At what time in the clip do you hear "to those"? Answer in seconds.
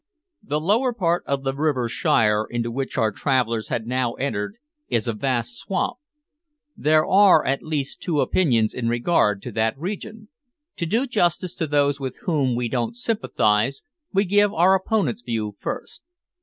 11.53-11.99